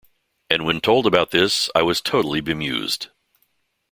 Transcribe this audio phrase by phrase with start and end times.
[0.49, 3.09] And when told about this I was totally bemused.